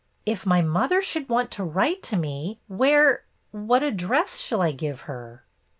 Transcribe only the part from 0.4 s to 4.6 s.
my mother should want to write to me, where— what address